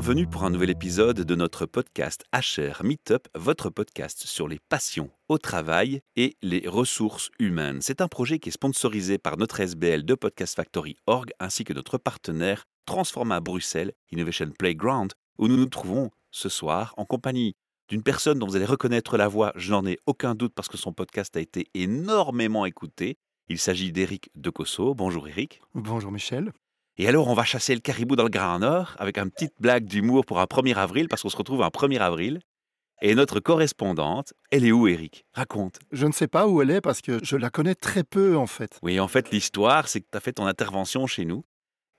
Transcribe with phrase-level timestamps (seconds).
[0.00, 5.10] Bienvenue pour un nouvel épisode de notre podcast HR Meetup, votre podcast sur les passions
[5.28, 7.80] au travail et les ressources humaines.
[7.80, 11.72] C'est un projet qui est sponsorisé par notre SBL de Podcast Factory Org ainsi que
[11.72, 17.56] notre partenaire Transforma Bruxelles Innovation Playground où nous nous trouvons ce soir en compagnie
[17.88, 20.76] d'une personne dont vous allez reconnaître la voix, je n'en ai aucun doute parce que
[20.76, 23.16] son podcast a été énormément écouté.
[23.48, 24.94] Il s'agit d'Éric Decosso.
[24.94, 25.60] Bonjour Éric.
[25.74, 26.52] Bonjour Michel.
[27.00, 29.84] Et alors, on va chasser le caribou dans le Grand Nord avec une petite blague
[29.84, 32.40] d'humour pour un 1er avril, parce qu'on se retrouve un 1er avril.
[33.00, 35.78] Et notre correspondante, elle est où, Eric Raconte.
[35.92, 38.48] Je ne sais pas où elle est parce que je la connais très peu, en
[38.48, 38.80] fait.
[38.82, 41.44] Oui, en fait, l'histoire, c'est que tu as fait ton intervention chez nous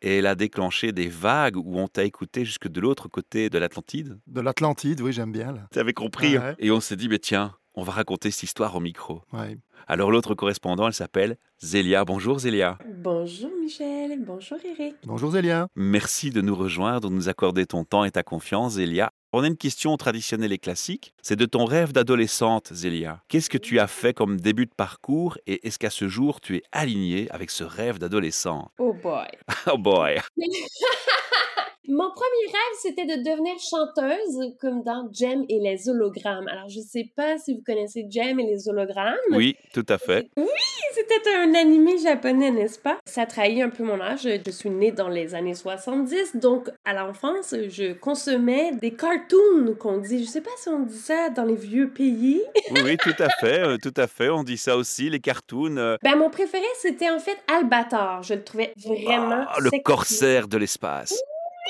[0.02, 3.57] et elle a déclenché des vagues où on t'a écouté jusque de l'autre côté de
[3.57, 4.20] l'Atlantide.
[4.27, 5.55] De l'Atlantide, oui, j'aime bien.
[5.71, 6.35] Tu avais compris.
[6.35, 9.22] Hein et on s'est dit, mais tiens, on va raconter cette histoire au micro.
[9.32, 9.58] Ouais.
[9.88, 12.04] Alors l'autre correspondant, elle s'appelle Zélia.
[12.04, 12.77] Bonjour Zélia.
[12.98, 14.96] Bonjour Michel, bonjour Eric.
[15.05, 15.68] Bonjour Zélia.
[15.76, 19.12] Merci de nous rejoindre, de nous accorder ton temps et ta confiance Zélia.
[19.32, 23.24] On a une question traditionnelle et classique, c'est de ton rêve d'adolescente Zélia.
[23.30, 26.58] Qu'est-ce que tu as fait comme début de parcours et est-ce qu'à ce jour tu
[26.58, 28.71] es alignée avec ce rêve d'adolescent?
[28.77, 29.27] Oh boy.
[29.71, 30.18] oh boy.
[31.91, 36.48] Mon premier rêve, c'était de devenir chanteuse, comme dans Jem et les hologrammes.
[36.48, 39.15] Alors, je sais pas si vous connaissez Jem et les hologrammes.
[39.31, 40.29] Oui, tout à fait.
[40.37, 40.46] Oui,
[40.93, 42.99] c'était un animé japonais, n'est-ce pas?
[43.05, 44.27] Ça trahit un peu mon âge.
[44.46, 49.98] Je suis née dans les années 70, donc à l'enfance, je consommais des cartoons qu'on
[49.98, 50.24] dit.
[50.26, 52.43] Je sais pas si on dit ça dans les vieux pays.
[52.84, 54.29] oui, tout à fait, euh, tout à fait.
[54.29, 55.77] On dit ça aussi, les cartoons.
[55.77, 55.98] euh.
[56.03, 58.21] Ben, mon préféré, c'était en fait Albator.
[58.21, 59.84] Je le trouvais vraiment Ah, le sexy.
[59.84, 61.20] corsaire de l'espace.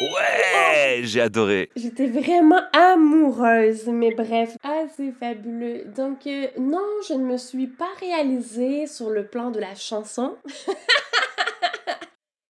[0.01, 1.69] Ouais, j'ai adoré.
[1.75, 4.55] J'étais vraiment amoureuse, mais bref.
[4.63, 5.83] Ah, c'est fabuleux.
[5.95, 10.37] Donc, euh, non, je ne me suis pas réalisée sur le plan de la chanson.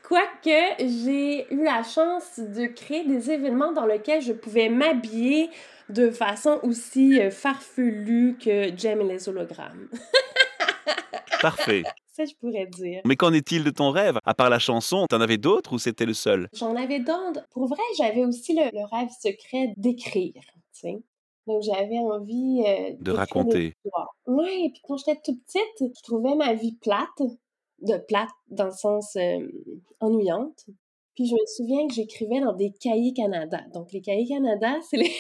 [0.03, 5.49] Quoique, j'ai eu la chance de créer des événements dans lesquels je pouvais m'habiller
[5.89, 9.89] de façon aussi euh, farfelue que Jem et les hologrammes.
[11.41, 11.85] Parfait.
[12.13, 13.03] Ça, je pourrais dire.
[13.05, 14.19] Mais qu'en est-il de ton rêve?
[14.25, 16.49] À part la chanson, t'en avais d'autres ou c'était le seul?
[16.53, 17.47] J'en avais d'autres.
[17.51, 21.03] Pour vrai, j'avais aussi le, le rêve secret d'écrire, tu sais.
[21.47, 23.75] Donc, j'avais envie euh, des raconter.
[24.27, 27.23] Ouais, et puis quand j'étais toute petite, je trouvais ma vie plate,
[27.81, 29.49] de plate dans le sens euh,
[30.01, 30.67] ennuyante.
[31.15, 33.63] Puis je me souviens que j'écrivais dans des cahiers Canada.
[33.73, 35.13] Donc, les cahiers Canada, c'est les...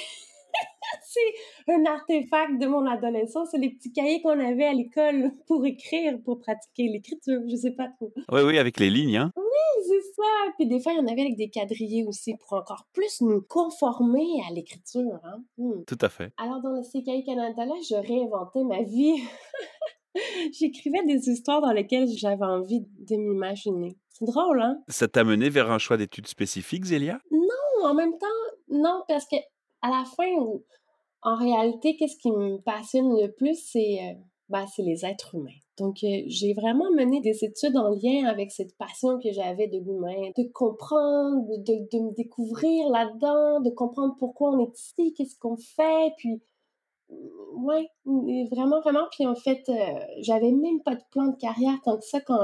[1.02, 3.48] c'est un artefact de mon adolescence.
[3.50, 7.40] C'est les petits cahiers qu'on avait à l'école pour écrire, pour pratiquer l'écriture.
[7.48, 8.12] Je sais pas trop.
[8.32, 9.16] Oui, oui, avec les lignes.
[9.16, 9.32] Hein.
[9.86, 10.52] C'est ça.
[10.56, 13.42] Puis des fois, il y en avait avec des quadrillés aussi pour encore plus nous
[13.42, 15.18] conformer à l'écriture.
[15.24, 15.42] Hein?
[15.58, 15.84] Hmm.
[15.86, 16.32] Tout à fait.
[16.36, 19.22] Alors, dans le CKI Canada-là, je réinventais ma vie.
[20.52, 23.96] J'écrivais des histoires dans lesquelles j'avais envie de m'imaginer.
[24.10, 24.82] C'est drôle, hein?
[24.88, 27.20] Ça t'a mené vers un choix d'études spécifiques, Zélia?
[27.30, 28.26] Non, en même temps,
[28.68, 29.36] non, parce que
[29.82, 30.26] à la fin,
[31.22, 34.14] en réalité, qu'est-ce qui me passionne le plus, c'est euh,
[34.48, 35.50] ben, les êtres humains.
[35.78, 39.78] Donc, euh, j'ai vraiment mené des études en lien avec cette passion que j'avais de
[39.78, 45.56] l'humain, de comprendre, de, me découvrir là-dedans, de comprendre pourquoi on est ici, qu'est-ce qu'on
[45.56, 46.40] fait, puis
[47.54, 47.90] ouais,
[48.50, 49.06] vraiment, vraiment.
[49.12, 52.40] Puis en fait, euh, j'avais même pas de plan de carrière tant que ça quand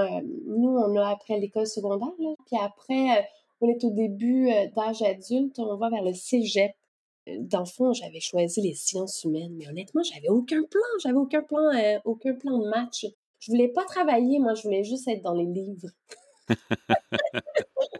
[0.46, 2.12] nous, on a après l'école secondaire.
[2.18, 2.34] Là.
[2.46, 3.26] Puis après,
[3.60, 6.72] on est au début d'âge adulte, on va vers le cégep.
[7.40, 10.80] Dans le fond, j'avais choisi les sciences humaines, mais honnêtement, j'avais aucun plan.
[11.02, 13.06] J'avais aucun plan, euh, aucun plan de match.
[13.40, 15.88] Je voulais pas travailler, moi, je voulais juste être dans les livres.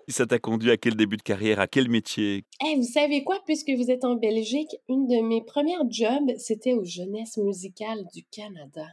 [0.09, 2.45] Ça t'a conduit à quel début de carrière À quel métier?
[2.65, 6.75] Eh, vous savez quoi, puisque vous êtes en Belgique, une de mes premières jobs, c'était
[6.75, 8.87] aux Jeunesses musicales du Canada.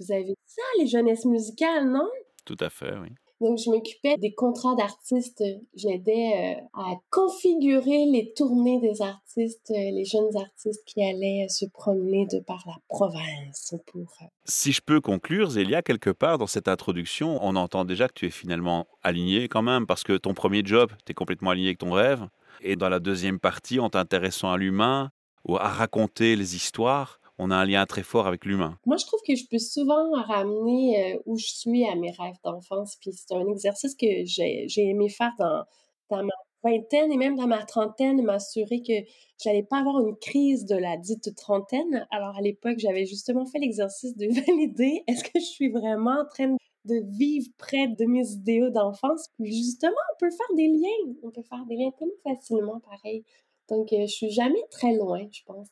[0.00, 2.08] Vous avez ça, les Jeunesses musicales, non?
[2.46, 3.10] Tout à fait, oui.
[3.40, 5.44] Donc, je m'occupais des contrats d'artistes.
[5.74, 11.48] J'aidais euh, à configurer les tournées des artistes, euh, les jeunes artistes qui allaient euh,
[11.48, 14.06] se promener de par la province pour...
[14.44, 18.26] Si je peux conclure, Zélia, quelque part dans cette introduction, on entend déjà que tu
[18.26, 21.78] es finalement aligné quand même, parce que ton premier job, tu es complètement aligné avec
[21.78, 22.26] ton rêve.
[22.60, 25.10] Et dans la deuxième partie, en t'intéressant à l'humain
[25.44, 28.78] ou à raconter les histoires, on a un lien très fort avec l'humain.
[28.84, 32.36] Moi, je trouve que je peux souvent ramener euh, où je suis à mes rêves
[32.44, 32.96] d'enfance.
[33.00, 35.64] Puis c'est un exercice que j'ai aimé faire dans,
[36.10, 36.32] ma
[36.64, 39.08] vingtaine et même dans ma trentaine, m'assurer que
[39.42, 42.06] j'allais pas avoir une crise de la dite trentaine.
[42.10, 46.26] Alors à l'époque, j'avais justement fait l'exercice de valider est-ce que je suis vraiment en
[46.26, 49.28] train de vivre près de mes idéaux d'enfance.
[49.38, 51.14] Puis justement, on peut faire des liens.
[51.22, 53.24] On peut faire des liens tellement facilement, pareil.
[53.68, 55.68] Donc, euh, je suis jamais très loin, je pense,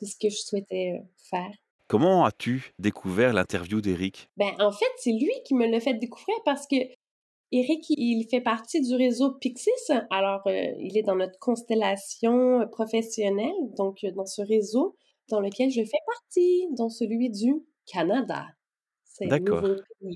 [0.00, 1.50] de ce que je souhaitais euh, faire.
[1.88, 4.28] Comment as-tu découvert l'interview d'Éric?
[4.36, 6.76] Ben, en fait, c'est lui qui me l'a fait découvrir parce que
[7.52, 9.70] Eric, il fait partie du réseau Pixis.
[10.10, 14.96] Alors, euh, il est dans notre constellation professionnelle, donc dans ce réseau
[15.28, 17.54] dans lequel je fais partie, dans celui du
[17.90, 18.46] Canada.
[19.22, 19.64] D'accord.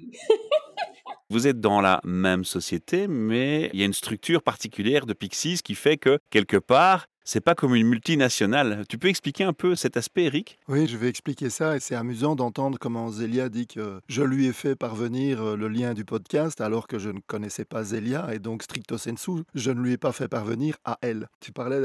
[1.31, 5.61] Vous êtes dans la même société, mais il y a une structure particulière de Pixies
[5.62, 8.82] qui fait que, quelque part, c'est pas comme une multinationale.
[8.88, 10.59] Tu peux expliquer un peu cet aspect, Eric?
[10.67, 14.47] Oui, je vais expliquer ça et c'est amusant d'entendre comment Zélia dit que je lui
[14.47, 18.35] ai fait parvenir euh, le lien du podcast alors que je ne connaissais pas Zélia
[18.35, 21.29] et donc stricto sensu, je ne lui ai pas fait parvenir à elle.
[21.38, 21.79] Tu parlais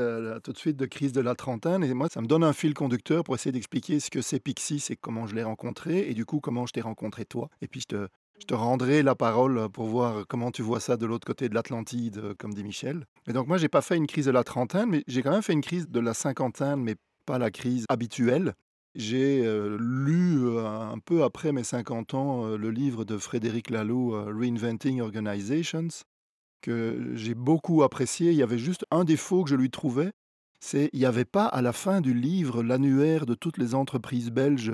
[0.43, 2.73] tout de suite de crise de la trentaine et moi ça me donne un fil
[2.73, 6.25] conducteur pour essayer d'expliquer ce que c'est Pixie, c'est comment je l'ai rencontré et du
[6.25, 7.51] coup comment je t'ai rencontré toi.
[7.61, 8.07] Et puis je te,
[8.39, 11.55] je te rendrai la parole pour voir comment tu vois ça de l'autre côté de
[11.55, 13.05] l'Atlantide, euh, comme dit Michel.
[13.27, 15.41] Et donc moi, j'ai pas fait une crise de la trentaine, mais j'ai quand même
[15.41, 16.95] fait une crise de la cinquantaine, mais
[17.25, 18.53] pas la crise habituelle.
[18.93, 24.11] J'ai euh, lu euh, un peu après mes 50 ans le livre de Frédéric Laloux,
[24.11, 25.87] Reinventing Organizations,
[26.61, 28.31] que j'ai beaucoup apprécié.
[28.31, 30.11] Il y avait juste un défaut que je lui trouvais,
[30.59, 34.31] c'est il n'y avait pas à la fin du livre l'annuaire de toutes les entreprises
[34.31, 34.73] belges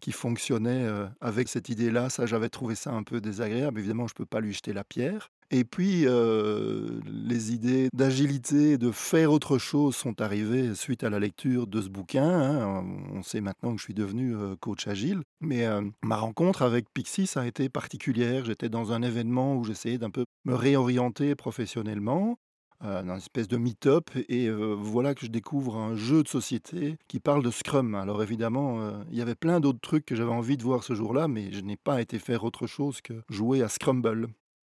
[0.00, 0.86] qui fonctionnait
[1.20, 2.10] avec cette idée-là.
[2.10, 3.78] Ça, j'avais trouvé ça un peu désagréable.
[3.80, 5.30] Évidemment, je ne peux pas lui jeter la pierre.
[5.50, 11.66] Et puis, les idées d'agilité, de faire autre chose sont arrivées suite à la lecture
[11.66, 12.28] de ce bouquin.
[12.28, 12.84] Hein.
[13.12, 15.22] On sait maintenant que je suis devenu coach agile.
[15.40, 15.66] Mais
[16.02, 18.44] ma rencontre avec Pixie, ça a été particulière.
[18.44, 22.38] J'étais dans un événement où j'essayais d'un peu me réorienter professionnellement.
[22.86, 24.10] Euh, dans une espèce de meet-up.
[24.28, 27.94] Et euh, voilà que je découvre un jeu de société qui parle de Scrum.
[27.96, 30.94] Alors évidemment, euh, il y avait plein d'autres trucs que j'avais envie de voir ce
[30.94, 34.28] jour-là, mais je n'ai pas été faire autre chose que jouer à Scrumble.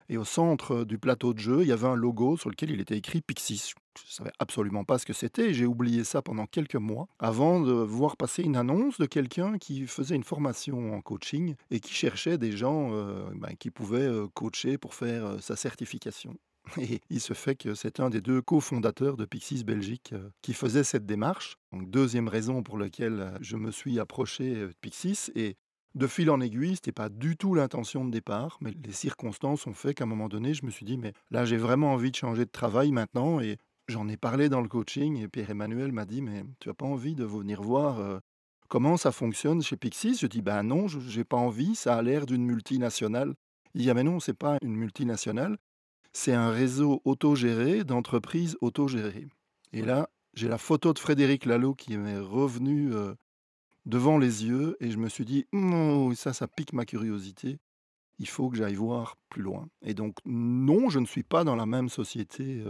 [0.10, 2.81] Et au centre du plateau de jeu, il y avait un logo sur lequel il
[2.81, 3.74] était écrit Pixis.
[3.98, 7.62] Je ne savais absolument pas ce que c'était j'ai oublié ça pendant quelques mois avant
[7.62, 11.94] de voir passer une annonce de quelqu'un qui faisait une formation en coaching et qui
[11.94, 12.89] cherchait des gens
[13.36, 16.36] ben, qui pouvaient coacher pour faire sa certification.
[16.77, 20.54] Et il se fait que c'est un des deux cofondateurs de Pixis Belgique euh, qui
[20.54, 21.57] faisait cette démarche.
[21.74, 25.31] Deuxième raison pour laquelle euh, je me suis approché euh, de Pixis.
[25.36, 25.56] Et
[25.95, 29.68] de fil en aiguille, ce n'était pas du tout l'intention de départ, mais les circonstances
[29.68, 32.10] ont fait qu'à un moment donné, je me suis dit, mais là, j'ai vraiment envie
[32.10, 33.39] de changer de travail maintenant.
[33.39, 33.57] Et
[33.88, 35.21] j'en ai parlé dans le coaching.
[35.21, 38.21] Et Pierre-Emmanuel m'a dit, mais tu n'as pas envie de venir voir
[38.69, 42.01] comment ça fonctionne chez Pixis Je dis, ben non, je n'ai pas envie, ça a
[42.01, 43.36] l'air d'une multinationale.
[43.75, 45.57] Il dit, ah mais non, c'est pas une multinationale,
[46.13, 49.27] c'est un réseau autogéré d'entreprises autogérées.
[49.74, 52.92] Et là, j'ai la photo de Frédéric Lalo qui m'est revenue
[53.86, 57.57] devant les yeux et je me suis dit, «Mmh, ça, ça pique ma curiosité.
[58.19, 59.68] Il faut que j'aille voir plus loin.
[59.83, 62.63] Et donc, non, je ne suis pas dans la même société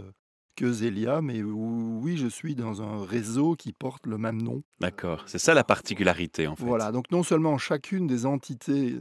[0.56, 4.62] que Zélia, mais oui, je suis dans un réseau qui porte le même nom.
[4.80, 6.64] D'accord, c'est ça la particularité en fait.
[6.64, 9.00] Voilà, donc non seulement chacune des entités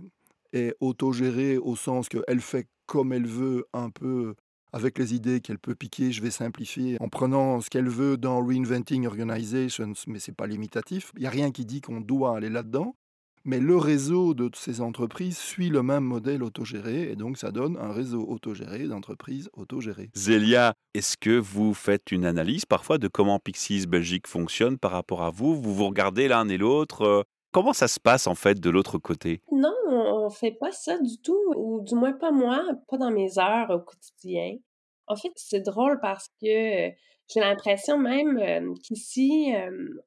[0.51, 4.35] est autogérée au sens qu'elle fait comme elle veut, un peu
[4.73, 8.43] avec les idées qu'elle peut piquer, je vais simplifier en prenant ce qu'elle veut dans
[8.43, 11.11] Reinventing Organizations, mais c'est pas limitatif.
[11.15, 12.95] Il n'y a rien qui dit qu'on doit aller là-dedans.
[13.45, 17.75] Mais le réseau de ces entreprises suit le même modèle autogéré et donc ça donne
[17.75, 20.11] un réseau autogéré d'entreprises autogérées.
[20.15, 25.23] Zélia, est-ce que vous faites une analyse parfois de comment Pixies Belgique fonctionne par rapport
[25.23, 25.61] à vous?
[25.61, 28.97] Vous vous regardez l'un et l'autre euh, Comment ça se passe en fait de l'autre
[28.97, 29.41] côté?
[29.51, 33.37] Non, on fait pas ça du tout, ou du moins pas moi, pas dans mes
[33.37, 34.57] heures au quotidien.
[35.05, 39.53] En fait, c'est drôle parce que j'ai l'impression même qu'ici,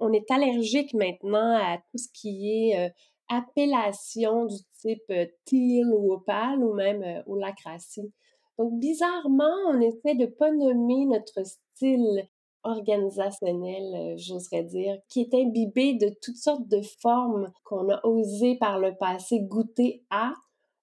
[0.00, 2.92] on est allergique maintenant à tout ce qui est
[3.28, 5.12] appellation du type
[5.44, 8.12] teal ou opale ou même holacratie.
[8.58, 12.26] Donc, bizarrement, on essaie de pas nommer notre style
[12.66, 18.56] organisationnel, euh, j'oserais dire, qui est imbibé de toutes sortes de formes qu'on a osé
[18.56, 20.32] par le passé goûter à,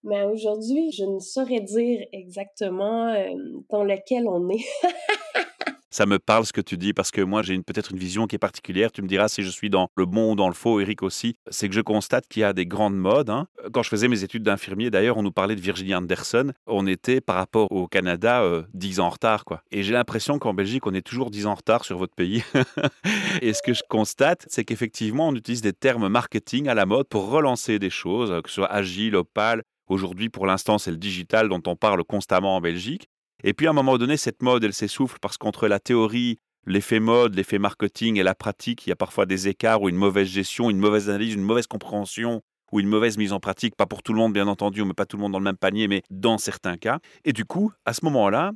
[0.03, 3.29] mais aujourd'hui, je ne saurais dire exactement euh,
[3.69, 4.65] dans lequel on est.
[5.93, 8.35] ça me parle ce que tu dis parce que moi j'ai peut-être une vision qui
[8.35, 8.91] est particulière.
[8.91, 11.35] Tu me diras si je suis dans le bon ou dans le faux, Eric aussi.
[11.51, 13.29] C'est que je constate qu'il y a des grandes modes.
[13.29, 13.47] Hein.
[13.71, 16.51] Quand je faisais mes études d'infirmier, d'ailleurs, on nous parlait de Virginie Anderson.
[16.65, 19.45] On était par rapport au Canada euh, dix 10 ans en retard.
[19.45, 19.61] quoi.
[19.71, 22.43] Et j'ai l'impression qu'en Belgique, on est toujours 10 ans en retard sur votre pays.
[23.43, 27.07] Et ce que je constate, c'est qu'effectivement, on utilise des termes marketing à la mode
[27.07, 29.61] pour relancer des choses, que ce soit agile, opale.
[29.87, 33.09] Aujourd'hui, pour l'instant, c'est le digital dont on parle constamment en Belgique.
[33.43, 36.99] Et puis à un moment donné, cette mode, elle s'essouffle parce qu'entre la théorie, l'effet
[36.99, 40.27] mode, l'effet marketing et la pratique, il y a parfois des écarts ou une mauvaise
[40.27, 44.01] gestion, une mauvaise analyse, une mauvaise compréhension ou une mauvaise mise en pratique, pas pour
[44.01, 45.87] tout le monde bien entendu, on met pas tout le monde dans le même panier,
[45.87, 46.99] mais dans certains cas.
[47.23, 48.51] Et du coup, à ce moment-là,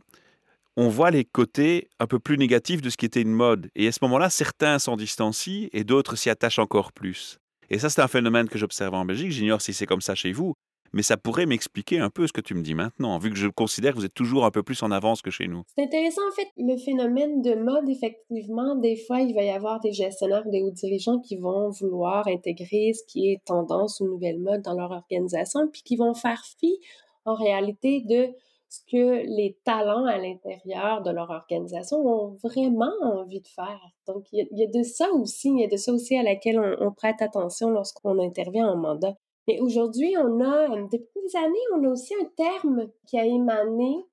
[0.75, 3.70] on voit les côtés un peu plus négatifs de ce qui était une mode.
[3.75, 7.39] Et à ce moment-là, certains s'en distancient et d'autres s'y attachent encore plus.
[7.70, 9.32] Et ça, c'est un phénomène que j'observe en Belgique.
[9.32, 10.53] J'ignore si c'est comme ça chez vous.
[10.98, 13.48] Mais ça pourrait m'expliquer un peu ce que tu me dis maintenant, vu que je
[13.48, 15.62] considère que vous êtes toujours un peu plus en avance que chez nous.
[15.75, 19.80] C'est intéressant, en fait, le phénomène de mode, effectivement, des fois, il va y avoir
[19.80, 24.39] des gestionnaires, des hauts dirigeants qui vont vouloir intégrer ce qui est tendance ou nouvelle
[24.39, 26.80] mode dans leur organisation, puis qui vont faire fi,
[27.25, 28.30] en réalité, de
[28.68, 33.80] ce que les talents à l'intérieur de leur organisation ont vraiment envie de faire.
[34.08, 36.60] Donc, il y, a, de ça aussi, il y a de ça aussi à laquelle
[36.80, 39.16] on, prête attention lorsqu'on intervient en mandat.
[39.48, 44.06] Mais aujourd'hui, on a, depuis des années, on a aussi un terme qui a émané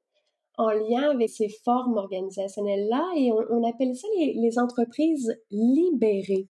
[0.57, 6.49] en lien avec ces formes organisationnelles-là et on, appelle ça les, les, entreprises libérées.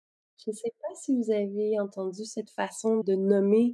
[0.46, 3.74] Je ne sais pas si vous avez entendu cette façon de nommer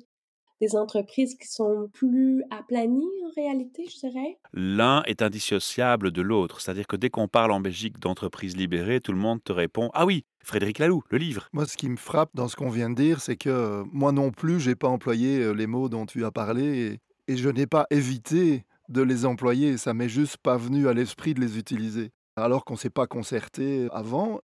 [0.62, 4.40] des entreprises qui sont plus aplanies en réalité, je dirais?
[4.54, 6.62] L'un est indissociable de l'autre.
[6.62, 10.06] C'est-à-dire que dès qu'on parle en Belgique d'entreprises libérées, tout le monde te répond Ah
[10.06, 11.48] oui, Frédéric Laloux, le livre.
[11.54, 14.12] Moi, ce qui me frappe dans ce qu'on vient de dire, c'est que euh, moi
[14.12, 17.66] non plus, j'ai pas employé euh, les mots dont tu as parlé et, je n'ai
[17.66, 19.78] pas évité de les employer.
[19.78, 22.12] Ça m'est juste pas venu à l'esprit de les utiliser.
[22.36, 24.42] Alors qu'on ne s'est pas concerté avant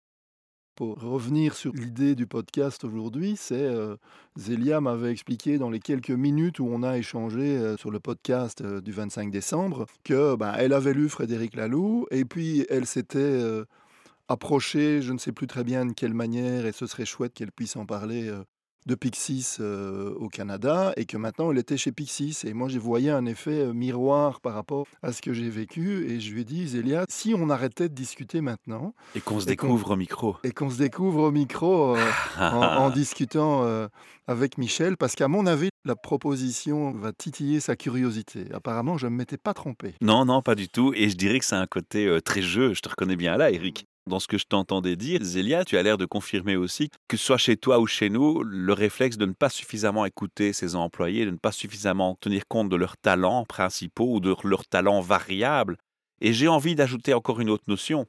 [0.75, 3.95] pour revenir sur l'idée du podcast aujourd'hui, c'est euh,
[4.37, 8.91] Zélia m'avait expliqué dans les quelques minutes où on a échangé sur le podcast du
[8.91, 13.63] 25 décembre que ben, elle avait lu Frédéric Laloux et puis elle s'était
[14.27, 17.51] approchée, je ne sais plus très bien de quelle manière, et ce serait chouette qu'elle
[17.51, 18.31] puisse en parler
[18.87, 22.39] de Pixis au Canada et que maintenant elle était chez Pixis.
[22.45, 26.09] Et moi, j'ai voyé un effet miroir par rapport à ce que j'ai vécu.
[26.09, 28.93] Et je lui ai dit, Zélia, si on arrêtait de discuter maintenant.
[29.13, 30.37] Et qu'on se découvre au micro.
[30.43, 31.97] Et qu'on se découvre au micro
[32.39, 33.67] en, discutant
[34.25, 38.45] avec Michel, parce qu'à mon avis, la proposition va titiller sa curiosité.
[38.53, 39.95] Apparemment, je ne m'étais pas trompé.
[40.01, 40.93] Non, non, pas du tout.
[40.95, 42.73] Et je dirais que c'est un côté très jeu.
[42.73, 43.85] Je te reconnais bien là, Eric.
[44.07, 47.37] Dans ce que je t'entendais dire, Zélia, tu as l'air de confirmer aussi que soit
[47.37, 51.31] chez toi ou chez nous, le réflexe de ne pas suffisamment écouter ses employés, de
[51.31, 55.75] ne pas suffisamment tenir compte de leurs talents principaux ou de leurs talents variables.
[56.21, 58.05] Et j'ai envie d'ajouter encore une autre notion,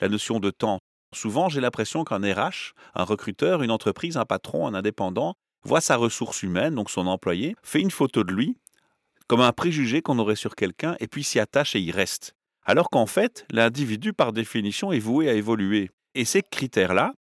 [0.00, 0.78] la notion de temps.
[1.14, 5.96] Souvent, j'ai l'impression qu'un RH, un recruteur, une entreprise, un patron, un indépendant, voit sa
[5.96, 8.56] ressource humaine, donc son employé, fait une photo de lui,
[9.28, 12.34] comme un préjugé qu'on aurait sur quelqu'un, et puis s'y attache et y reste.
[12.64, 15.90] Alors qu'en fait, l'individu, par définition, est voué à évoluer.
[16.14, 17.12] Et ces critères-là,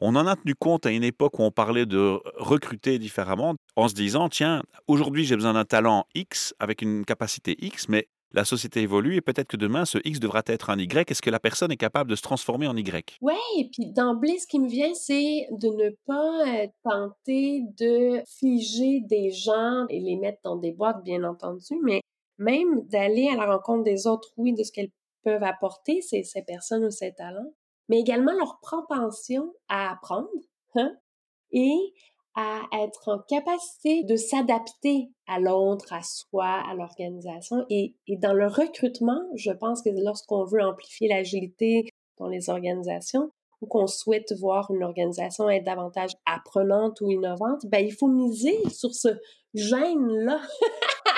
[0.00, 3.88] on en a tenu compte à une époque où on parlait de recruter différemment, en
[3.88, 8.44] se disant, tiens, aujourd'hui j'ai besoin d'un talent X avec une capacité X, mais la
[8.44, 11.10] société évolue et peut-être que demain, ce X devra être un Y.
[11.10, 13.16] Est-ce que la personne est capable de se transformer en Y?
[13.22, 18.22] Oui, et puis d'emblée, ce qui me vient, c'est de ne pas euh, tenter de
[18.38, 22.02] figer des gens et les mettre dans des boîtes, bien entendu, mais
[22.38, 24.92] même d'aller à la rencontre des autres, oui, de ce qu'elles
[25.24, 27.52] peuvent apporter, ces, ces personnes ou ces talents,
[27.88, 30.28] mais également leur propension à apprendre
[30.74, 30.94] hein,
[31.52, 31.92] et
[32.34, 37.66] à être en capacité de s'adapter à l'autre, à soi, à l'organisation.
[37.68, 43.32] Et, et, dans le recrutement, je pense que lorsqu'on veut amplifier l'agilité dans les organisations
[43.60, 48.56] ou qu'on souhaite voir une organisation être davantage apprenante ou innovante, ben, il faut miser
[48.70, 49.08] sur ce
[49.54, 50.40] gène-là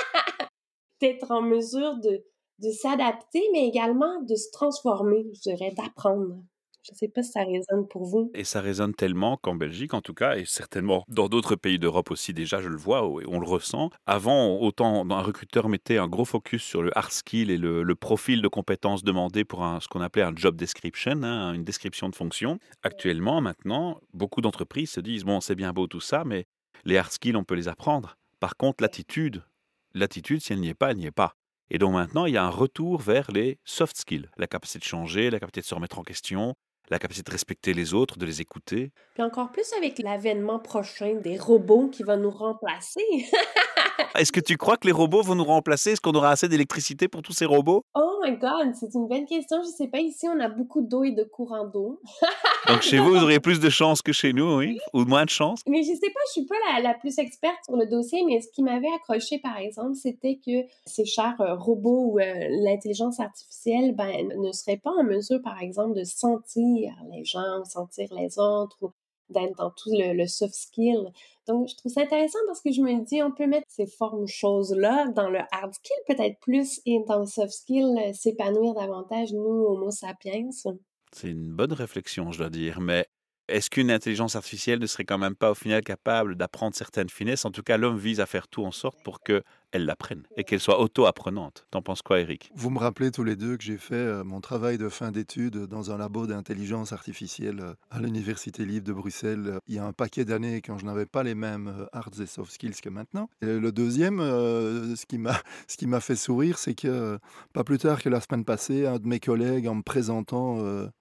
[1.00, 2.24] d'être en mesure de,
[2.58, 6.36] de s'adapter, mais également de se transformer, je dirais, d'apprendre.
[6.82, 8.30] Je ne sais pas si ça résonne pour vous.
[8.34, 12.10] Et ça résonne tellement qu'en Belgique, en tout cas, et certainement dans d'autres pays d'Europe
[12.10, 13.90] aussi, déjà, je le vois et on le ressent.
[14.06, 18.40] Avant, autant un recruteur mettait un gros focus sur le hard skill et le, profil
[18.40, 22.16] de compétences demandées pour un, ce qu'on appelait un job description, hein, une description de
[22.16, 22.58] fonction.
[22.82, 26.46] Actuellement, maintenant, beaucoup d'entreprises se disent bon, c'est bien beau tout ça, mais
[26.84, 28.16] les hard skills, on peut les apprendre.
[28.38, 29.42] Par contre, l'attitude,
[29.94, 31.34] l'attitude, si elle n'y est pas, elle n'y est pas.
[31.70, 34.84] Et donc maintenant, il y a un retour vers les soft skills, la capacité de
[34.84, 36.54] changer, la capacité de se remettre en question,
[36.90, 38.92] la capacité de respecter les autres, de les écouter.
[39.14, 43.00] Puis encore plus avec l'avènement prochain des robots qui vont nous remplacer.
[44.16, 45.92] Est-ce que tu crois que les robots vont nous remplacer?
[45.92, 47.84] Est-ce qu'on aura assez d'électricité pour tous ces robots?
[47.94, 49.62] Oh my god, c'est une bonne question.
[49.62, 52.00] Je sais pas, ici on a beaucoup d'eau et de courant d'eau.
[52.66, 54.78] Donc chez vous, vous auriez plus de chance que chez nous, oui?
[54.94, 55.60] Ou moins de chance?
[55.68, 58.40] Mais je sais pas, je suis pas la, la plus experte sur le dossier, mais
[58.40, 62.24] ce qui m'avait accroché par exemple, c'était que ces chers euh, robots ou euh,
[62.64, 66.79] l'intelligence artificielle ben, ne seraient pas en mesure par exemple de sentir
[67.10, 68.90] les gens, sentir les autres, ou
[69.30, 71.12] d'être dans tout le, soft skill.
[71.46, 74.26] Donc, je trouve ça intéressant parce que je me dis, on peut mettre ces formes
[74.26, 79.32] choses-là dans le hard skill peut-être plus et dans le soft skill euh, s'épanouir davantage,
[79.32, 80.48] nous, Homo sapiens.
[81.12, 83.06] C'est une bonne réflexion, je dois dire, mais
[83.48, 87.44] est-ce qu'une intelligence artificielle ne serait quand même pas au final capable d'apprendre certaines finesses?
[87.44, 90.44] En tout cas, l'homme vise à faire tout en sorte pour que elle l'apprenne et
[90.44, 91.66] qu'elle soit auto-apprenante.
[91.70, 92.50] T'en penses quoi, Eric?
[92.54, 95.66] Vous me rappelez tous les deux que j'ai fait euh, mon travail de fin d'études
[95.66, 99.84] dans un labo d'intelligence artificielle euh, à l'Université libre de Bruxelles euh, il y a
[99.84, 103.28] un paquet d'années quand je n'avais pas les mêmes arts et soft skills que maintenant.
[103.40, 107.18] Le deuxième, ce qui m'a ce qui m'a fait sourire, c'est que
[107.52, 110.58] pas plus tard que la semaine passée, un de mes collègues, en me présentant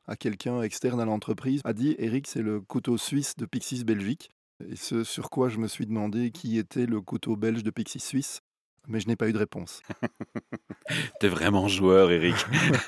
[0.07, 4.31] à quelqu'un externe à l'entreprise, a dit Eric, c'est le couteau suisse de Pixis Belgique.
[4.67, 7.99] Et ce sur quoi je me suis demandé qui était le couteau belge de Pixis
[7.99, 8.41] Suisse
[8.87, 9.81] mais je n'ai pas eu de réponse.
[11.19, 12.35] T'es vraiment joueur, Eric.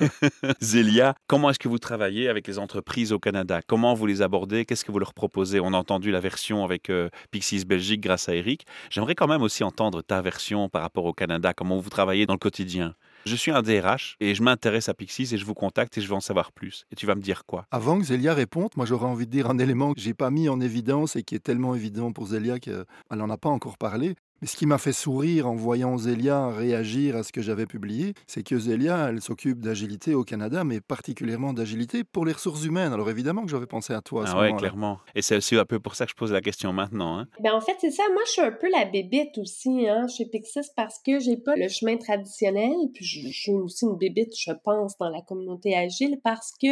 [0.60, 3.60] Zélia, comment est-ce que vous travaillez avec les entreprises au Canada?
[3.66, 4.64] Comment vous les abordez?
[4.64, 5.60] Qu'est-ce que vous leur proposez?
[5.60, 8.66] On a entendu la version avec euh, Pixis Belgique grâce à Eric.
[8.90, 11.52] J'aimerais quand même aussi entendre ta version par rapport au Canada.
[11.54, 12.94] Comment vous travaillez dans le quotidien?
[13.24, 16.08] Je suis un DRH et je m'intéresse à Pixis et je vous contacte et je
[16.08, 16.86] veux en savoir plus.
[16.90, 17.66] Et tu vas me dire quoi?
[17.70, 20.48] Avant que Zélia réponde, moi j'aurais envie de dire un élément que j'ai pas mis
[20.48, 24.16] en évidence et qui est tellement évident pour Zélia qu'elle n'en a pas encore parlé.
[24.42, 28.14] Mais ce qui m'a fait sourire en voyant Zélia réagir à ce que j'avais publié,
[28.26, 32.92] c'est que Zélia, elle s'occupe d'agilité au Canada, mais particulièrement d'agilité pour les ressources humaines.
[32.92, 34.26] Alors évidemment que j'avais pensé à toi.
[34.26, 34.98] À ah ouais, clairement.
[35.14, 37.20] Et c'est aussi un peu pour ça que je pose la question maintenant.
[37.20, 37.28] Hein.
[37.38, 38.02] Ben en fait, c'est ça.
[38.12, 41.54] Moi, je suis un peu la bébite aussi hein, chez Pixis parce que j'ai pas
[41.54, 42.74] le chemin traditionnel.
[42.92, 46.66] Puis je, je suis aussi une bébite, je pense, dans la communauté agile parce que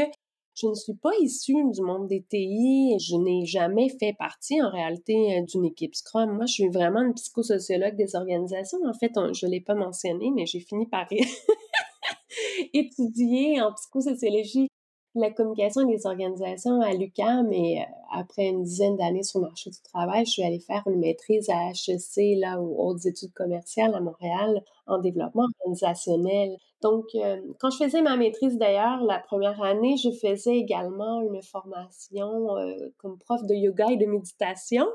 [0.55, 2.97] je ne suis pas issue du monde des TI.
[2.99, 6.33] Je n'ai jamais fait partie, en réalité, euh, d'une équipe Scrum.
[6.33, 8.79] Moi, je suis vraiment une psychosociologue des organisations.
[8.87, 11.07] En fait, je ne l'ai pas mentionné, mais j'ai fini par
[12.75, 14.69] étudier en psychosociologie
[15.15, 19.71] la communication des organisations à l'UQAM et euh, après une dizaine d'années sur le marché
[19.71, 23.95] du travail, je suis allée faire une maîtrise à HEC, là, aux hautes études commerciales
[23.95, 26.57] à Montréal, en développement organisationnel.
[26.83, 31.43] Donc, euh, quand je faisais ma maîtrise d'ailleurs, la première année, je faisais également une
[31.43, 34.87] formation euh, comme prof de yoga et de méditation.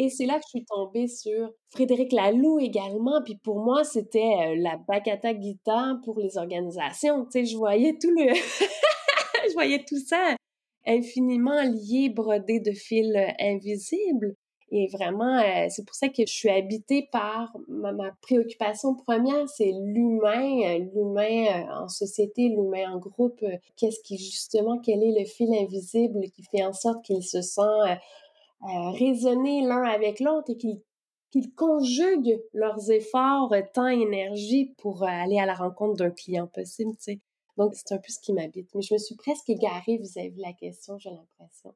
[0.00, 3.20] Et c'est là que je suis tombée sur Frédéric Laloux également.
[3.24, 7.24] Puis pour moi, c'était la Bhagavad Gita pour les organisations.
[7.24, 8.32] Tu sais, je voyais tout le...
[9.58, 10.36] voyais tout ça
[10.86, 14.34] infiniment lié, brodé de fils euh, invisibles.
[14.70, 19.72] Et vraiment, euh, c'est pour ça que je suis habitée par ma, préoccupation première, c'est
[19.72, 23.42] l'humain, euh, l'humain en société, l'humain en groupe.
[23.76, 27.98] Qu'est-ce qui justement, quel est le fil invisible qui fait en sorte qu'ils se sentent
[28.60, 30.80] raisonner l'un avec l'autre et qu'ils
[31.30, 37.12] qu'ils conjuguent leurs efforts, temps, énergie pour aller à la rencontre d'un client possible, tu
[37.12, 37.20] sais.
[37.58, 38.70] Donc, c'est un peu ce qui m'habite.
[38.74, 41.74] Mais je me suis presque égarée vis-à-vis de la question, j'ai l'impression.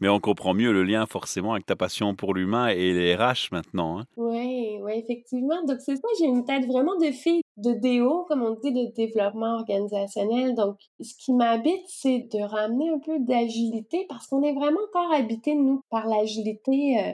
[0.00, 3.52] Mais on comprend mieux le lien forcément avec ta passion pour l'humain et les RH
[3.52, 3.98] maintenant.
[3.98, 4.04] Hein.
[4.16, 5.62] Oui, oui, effectivement.
[5.66, 8.90] Donc c'est ça, j'ai une tête vraiment de fille de DO, comme on dit, de
[8.94, 10.54] développement organisationnel.
[10.54, 15.12] Donc ce qui m'habite, c'est de ramener un peu d'agilité parce qu'on est vraiment encore
[15.12, 17.12] habité, nous, par l'agilité euh,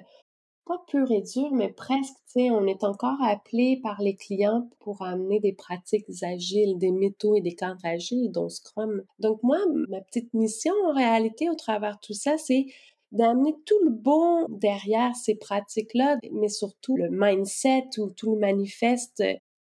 [0.67, 4.69] pas pur et dur, mais presque, tu sais, on est encore appelé par les clients
[4.81, 9.05] pour amener des pratiques agiles, des métaux et des cadres agiles, dont Scrum.
[9.21, 12.67] Donc moi, ma petite mission en réalité au travers de tout ça, c'est
[13.13, 19.23] d'amener tout le bon derrière ces pratiques-là, mais surtout le mindset ou tout le manifeste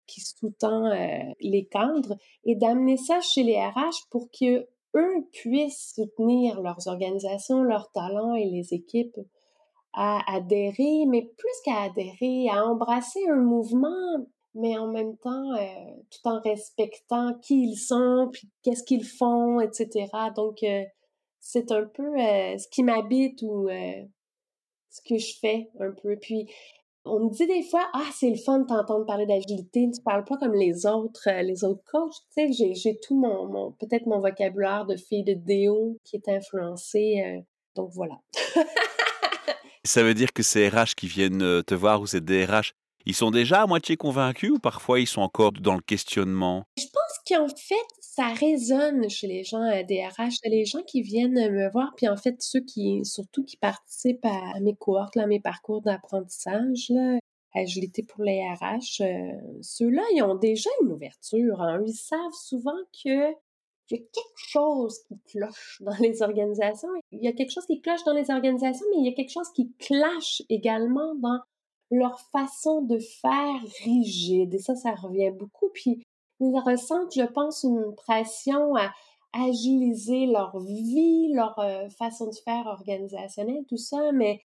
[0.05, 5.93] qui sous-tend euh, les cadres et d'amener ça chez les RH pour que eux puissent
[5.95, 9.19] soutenir leurs organisations, leurs talents et les équipes
[10.01, 15.91] à adhérer, mais plus qu'à adhérer, à embrasser un mouvement, mais en même temps, euh,
[16.09, 20.07] tout en respectant qui ils sont, puis qu'est-ce qu'ils font, etc.
[20.37, 20.83] Donc, euh,
[21.41, 26.15] c'est un peu euh, ce qui m'habite ou ce que je fais un peu.
[26.15, 26.49] Puis,
[27.03, 30.23] on me dit des fois, ah, c'est le fun de t'entendre parler d'agilité, tu parles
[30.23, 32.15] pas comme les autres, les autres coachs.
[32.37, 36.29] Tu sais, j'ai tout mon, mon peut-être mon vocabulaire de fille de déo qui est
[36.29, 37.43] influencé.
[37.75, 38.15] donc, voilà.
[39.85, 42.73] Ça veut dire que ces RH qui viennent euh, te voir ou ces DRH,
[43.05, 46.63] ils sont déjà à moitié convaincus ou parfois ils sont encore dans le questionnement?
[46.77, 51.51] Je pense qu'en fait, ça résonne chez les gens à DRH, les gens qui viennent
[51.51, 55.39] me voir, puis en fait, ceux qui, surtout qui participent à mes cohortes, à mes
[55.39, 56.91] parcours d'apprentissage,
[57.55, 61.61] agilité pour les RH, euh, ceux-là, ils ont déjà une ouverture.
[61.61, 61.81] Hein.
[61.85, 63.33] Ils savent souvent que
[63.89, 66.89] il y a quelque chose qui cloche dans les organisations.
[67.11, 69.31] Il y a quelque chose qui cloche dans les organisations, mais il y a quelque
[69.31, 71.39] chose qui clash également dans
[71.91, 74.53] leur façon de faire rigide.
[74.53, 75.69] Et ça, ça revient beaucoup.
[75.73, 76.03] Puis,
[76.39, 78.91] ils ressentent, je pense, une pression à
[79.33, 84.41] agiliser leur vie, leur euh, façon de faire organisationnelle, tout ça, mais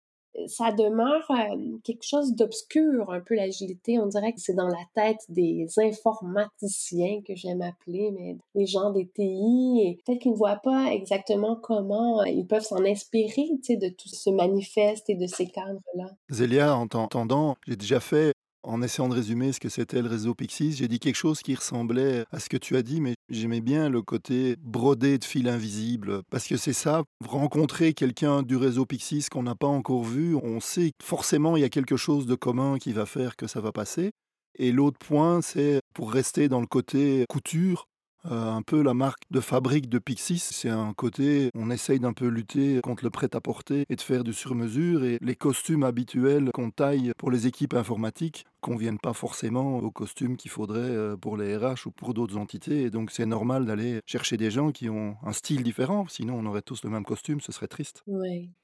[0.46, 3.98] ça demeure euh, quelque chose d'obscur, un peu l'agilité.
[3.98, 8.90] On dirait que c'est dans la tête des informaticiens que j'aime appeler, mais les gens
[8.90, 13.88] des TI, peut-être qu'ils ne voient pas exactement comment euh, ils peuvent s'en inspirer, de
[13.88, 16.06] tout ce manifeste et de ces cadres-là.
[16.30, 18.32] Zélia, en t'entendant, j'ai déjà fait
[18.64, 21.54] en essayant de résumer ce que c'était le réseau Pixis, j'ai dit quelque chose qui
[21.54, 25.48] ressemblait à ce que tu as dit, mais j'aimais bien le côté brodé de fil
[25.48, 30.34] invisible, parce que c'est ça, rencontrer quelqu'un du réseau Pixis qu'on n'a pas encore vu,
[30.34, 33.60] on sait forcément il y a quelque chose de commun qui va faire que ça
[33.60, 34.10] va passer.
[34.56, 37.86] Et l'autre point, c'est pour rester dans le côté couture,
[38.30, 40.38] euh, un peu la marque de fabrique de Pixis.
[40.38, 44.32] C'est un côté, on essaye d'un peu lutter contre le prêt-à-porter et de faire du
[44.32, 45.04] sur-mesure.
[45.04, 50.36] Et les costumes habituels qu'on taille pour les équipes informatiques conviennent pas forcément aux costumes
[50.36, 52.82] qu'il faudrait euh, pour les RH ou pour d'autres entités.
[52.82, 56.06] Et donc c'est normal d'aller chercher des gens qui ont un style différent.
[56.08, 58.04] Sinon, on aurait tous le même costume, ce serait triste.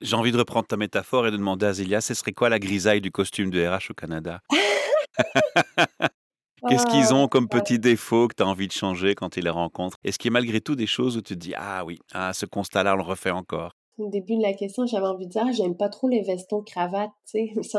[0.01, 2.59] J'ai envie de reprendre ta métaphore et de demander à Zélia, ce serait quoi la
[2.59, 4.41] grisaille du costume de RH au Canada?
[6.69, 9.51] Qu'est-ce qu'ils ont comme petits défauts que tu as envie de changer quand tu les
[9.51, 11.99] rencontres Est-ce qu'il y a malgré tout des choses où tu te dis Ah oui,
[12.13, 15.31] ah, ce constat-là, on le refait encore Au début de la question, j'avais envie de
[15.31, 17.11] dire ah, J'aime pas trop les vestons cravates.
[17.31, 17.79] Tu sais,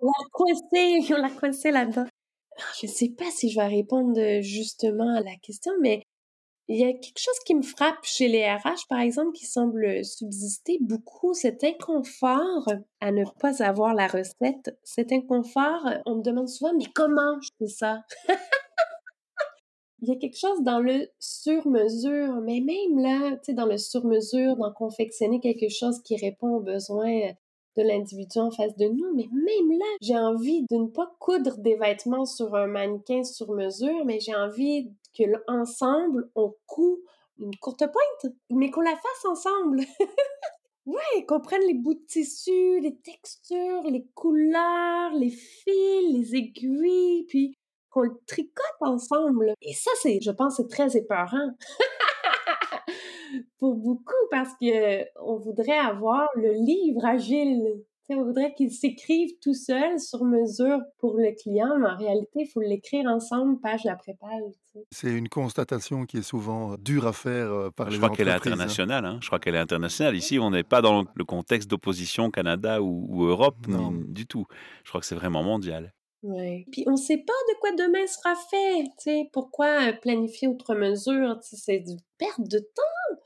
[0.00, 2.06] on l'a coincé, on l'a coincé là-dedans.
[2.58, 6.02] Ah, je sais pas si je vais répondre justement à la question, mais
[6.68, 10.04] il y a quelque chose qui me frappe chez les RH, par exemple, qui semble
[10.04, 12.66] subsister beaucoup, cet inconfort
[13.00, 14.78] à ne pas avoir la recette.
[14.82, 18.02] Cet inconfort, on me demande souvent, mais comment je fais ça?
[20.00, 23.78] il y a quelque chose dans le sur-mesure, mais même là, tu sais, dans le
[23.78, 27.32] sur-mesure, dans confectionner quelque chose qui répond aux besoins
[27.76, 31.58] de l'individu en face de nous, mais même là, j'ai envie de ne pas coudre
[31.58, 36.98] des vêtements sur un mannequin sur mesure, mais j'ai envie que ensemble on coud
[37.38, 39.80] une courte pointe, mais qu'on la fasse ensemble.
[40.86, 47.24] ouais, qu'on prenne les bouts de tissu, les textures, les couleurs, les fils, les aiguilles,
[47.28, 47.56] puis
[47.90, 49.54] qu'on le tricote ensemble.
[49.62, 51.50] Et ça, c'est, je pense, c'est très épeurant.
[53.58, 57.62] pour beaucoup parce que on voudrait avoir le livre agile.
[58.10, 62.46] on voudrait qu'il s'écrive tout seul sur mesure pour le client, mais en réalité, il
[62.46, 64.52] faut l'écrire ensemble, page après page.
[64.90, 68.28] C'est une constatation qui est souvent euh, dure à faire euh, par Je crois qu'elle
[68.28, 69.04] est internationale.
[69.04, 69.18] Hein.
[69.20, 70.16] Je crois qu'elle est internationale.
[70.16, 73.56] Ici, on n'est pas dans le contexte d'opposition Canada ou, Europe,
[74.08, 74.46] du tout.
[74.84, 75.92] Je crois que c'est vraiment mondial.
[76.24, 76.64] Oui.
[76.72, 78.86] Puis on ne sait pas de quoi demain sera fait.
[78.98, 81.38] sais, Pourquoi planifier outre mesure?
[81.42, 83.20] C'est du perte de temps.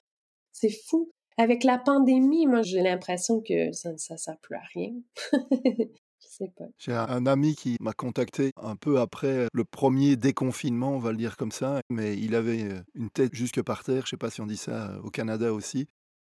[0.61, 1.12] C'est fou.
[1.37, 4.92] Avec la pandémie, moi, j'ai l'impression que ça ne sert plus à rien.
[6.21, 6.64] Je sais pas.
[6.79, 11.16] J'ai un ami qui m'a contacté un peu après le premier déconfinement, on va le
[11.16, 14.31] dire comme ça, mais il avait euh, une tête jusque par terre, je sais pas
[14.31, 15.87] si on dit ça euh, au Canada aussi,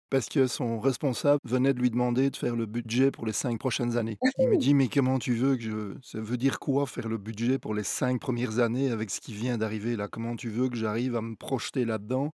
[0.09, 3.59] parce que son responsable venait de lui demander de faire le budget pour les cinq
[3.59, 4.17] prochaines années.
[4.37, 5.97] Il me dit, mais comment tu veux que je...
[6.01, 9.33] Ça veut dire quoi faire le budget pour les cinq premières années avec ce qui
[9.33, 10.07] vient d'arriver là?
[10.07, 12.31] Comment tu veux que j'arrive à me projeter là-dedans?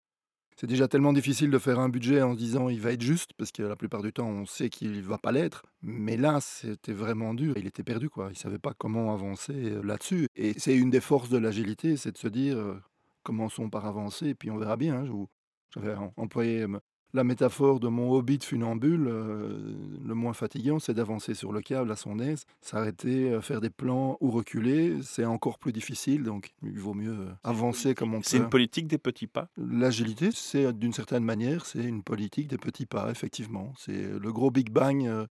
[0.59, 3.31] C'est déjà tellement difficile de faire un budget en se disant il va être juste,
[3.37, 5.63] parce que la plupart du temps on sait qu'il ne va pas l'être.
[5.83, 7.53] Mais là, c'était vraiment dur.
[7.57, 8.29] Il était perdu, quoi.
[8.31, 10.27] Il savait pas comment avancer euh, là-dessus.
[10.35, 12.81] Et c'est une des forces de l'agilité, c'est de se dire euh,
[13.21, 15.05] commençons par avancer, puis on verra bien.
[15.05, 15.27] Hein,
[15.75, 16.65] j'avais employé
[17.13, 21.61] la métaphore de mon hobby de funambule, euh, le moins fatigant, c'est d'avancer sur le
[21.61, 22.45] câble à son aise.
[22.61, 27.17] S'arrêter, euh, faire des plans ou reculer, c'est encore plus difficile, donc il vaut mieux
[27.17, 28.25] euh, avancer comme on peut.
[28.27, 32.57] C'est une politique des petits pas L'agilité, c'est d'une certaine manière, c'est une politique des
[32.57, 33.73] petits pas, effectivement.
[33.77, 35.27] C'est le gros Big Bang.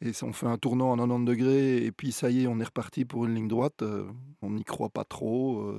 [0.00, 2.64] et on fait un tournant à 90 degrés et puis ça y est, on est
[2.64, 3.82] reparti pour une ligne droite.
[4.42, 5.74] on n'y croit pas trop.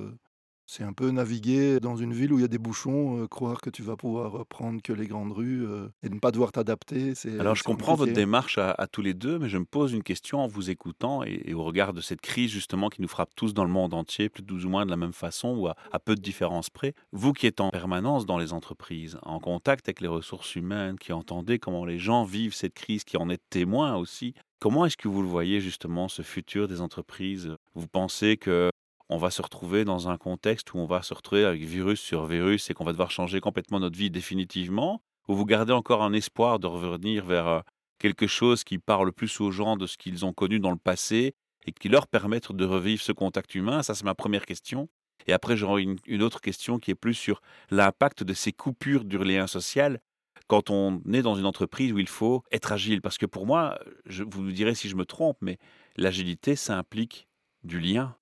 [0.66, 3.60] C'est un peu naviguer dans une ville où il y a des bouchons, euh, croire
[3.60, 7.12] que tu vas pouvoir prendre que les grandes rues euh, et ne pas devoir t'adapter.
[7.38, 10.40] Alors je comprends votre démarche à, tous les deux, mais je me pose une question
[10.40, 13.64] en vous écoutant et, au regard de cette crise justement qui nous frappe tous dans
[13.64, 16.20] le monde entier, plus ou moins de la même façon ou à, à peu de
[16.20, 16.94] différences près.
[17.12, 21.12] Vous qui êtes en permanence dans les entreprises, en contact avec les ressources humaines, qui
[21.12, 25.06] entendez comment les gens vivent cette crise, qui en êtes témoins aussi, Comment est-ce que
[25.06, 27.54] vous le voyez justement, ce futur des entreprises?
[27.74, 28.70] Vous pensez que
[29.08, 32.26] on va se retrouver dans un contexte où on va se retrouver avec virus sur
[32.26, 35.02] virus et qu'on va devoir changer complètement notre vie définitivement?
[35.28, 37.60] Ou vous gardez encore un espoir de revenir vers euh,
[37.98, 41.34] quelque chose qui parle plus aux gens de ce qu'ils ont connu dans le passé
[41.66, 43.82] et qui leur permette de revivre ce contact humain?
[43.82, 44.88] Ça, c'est ma première question.
[45.26, 47.40] Et après, j'aurai une, autre question qui est plus sur
[47.70, 50.00] l'impact de ces coupures du lien social
[50.46, 53.00] quand on est dans une entreprise où il faut être agile.
[53.02, 55.58] Parce que pour moi, vous me direz si je me trompe, mais
[55.96, 57.25] l'agilité, ça implique
[57.66, 58.16] du lien,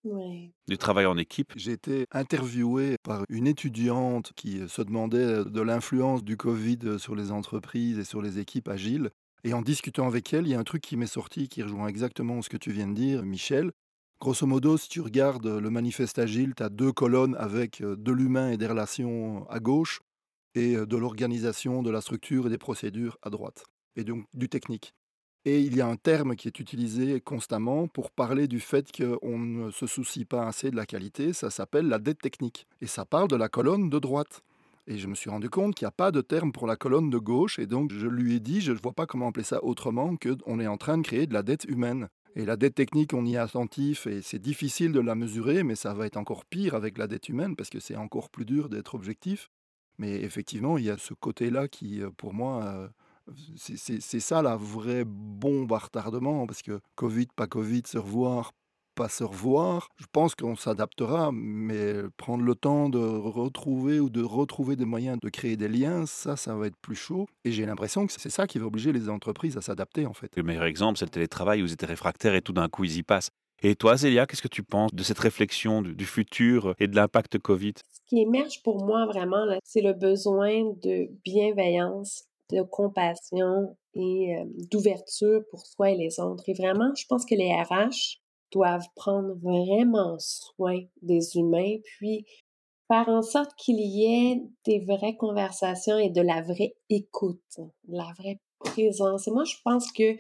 [0.69, 1.53] du travail en équipe.
[1.57, 7.31] J'ai été interviewé par une étudiante qui se demandait de l'influence du Covid sur les
[7.31, 9.11] entreprises et sur les équipes agiles.
[9.45, 11.87] Et en discutant avec elle, il y a un truc qui m'est sorti qui rejoint
[11.87, 13.73] exactement ce que tu viens de dire, Michel.
[14.21, 18.11] Grosso modo, si tu regardes le manifeste agile, tu as deux colonnes avec euh, de
[18.11, 20.01] l'humain et des relations à gauche
[20.55, 23.65] et euh, de l'organisation, de la structure et des procédures à droite,
[23.97, 24.95] et donc du technique.
[25.47, 29.39] Et il y a un terme qui est utilisé constamment pour parler du fait qu'on
[29.39, 32.67] ne se soucie pas assez de la qualité, ça s'appelle la dette technique.
[32.81, 34.43] Et ça parle de la colonne de droite.
[34.87, 37.11] Et je me suis rendu compte qu'il n'y a pas de terme pour la colonne
[37.11, 39.63] de gauche, et donc je lui ai dit, je ne vois pas comment appeler ça
[39.65, 42.09] autrement qu'on est en train de créer de la dette humaine.
[42.37, 45.77] Et la dette technique, on y est attentif et c'est difficile de la mesurer, mais
[45.77, 48.69] ça va être encore pire avec la dette humaine parce que c'est encore plus dur
[48.69, 49.51] d'être objectif.
[49.99, 52.89] Mais effectivement, il y a ce côté-là qui, euh, pour moi, euh,
[53.57, 58.53] c'est ça la vraie bombe à retardement parce que Covid, pas Covid, se revoir,
[58.95, 59.89] pas se revoir.
[59.97, 65.19] Je pense qu'on s'adaptera, mais prendre le temps de retrouver ou de retrouver des moyens
[65.21, 67.27] de créer des liens, ça, ça va être plus chaud.
[67.45, 70.31] Et j'ai l'impression que c'est ça qui va obliger les entreprises à s'adapter, en fait.
[70.37, 72.99] Le meilleur exemple, c'est le télétravail où ils étaient réfractaires et tout d'un coup, ils
[72.99, 73.31] y passent.
[73.63, 77.39] Et toi, Zélia, qu'est-ce que tu penses de cette réflexion du, futur et de l'impact
[77.39, 77.75] Covid?
[77.91, 84.37] Ce qui émerge pour moi vraiment, c'est le besoin de bienveillance, de compassion et
[84.71, 86.49] d'ouverture pour soi et les autres.
[86.49, 88.21] Et vraiment, je pense que les RH
[88.53, 92.25] doivent prendre vraiment soin des humains, puis
[92.89, 97.97] faire en sorte qu'il y ait des vraies conversations et de la vraie écoute, de
[97.97, 99.27] la vraie présence.
[99.27, 100.17] Et moi, je pense que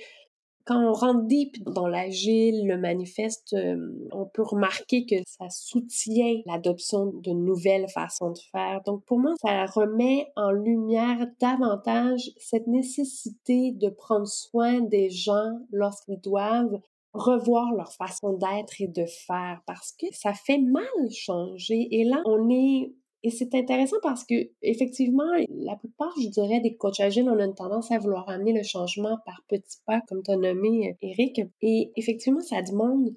[0.64, 3.77] quand on rentre deep dans l'agile, le manifeste, euh,
[4.12, 8.81] on peut remarquer que ça soutient l'adoption de nouvelles façons de faire.
[8.87, 15.59] Donc pour moi, ça remet en lumière davantage cette nécessité de prendre soin des gens
[15.70, 16.81] lorsqu'ils doivent
[17.12, 21.88] revoir leur façon d'être et de faire parce que ça fait mal changer.
[21.92, 22.92] Et là, on est
[23.25, 27.47] et c'est intéressant parce que, effectivement, la plupart, je dirais, des coachs agiles, on a
[27.47, 31.41] une tendance à vouloir amener le changement par petits pas, comme tu as nommé, Eric.
[31.63, 33.17] Et effectivement, ça demande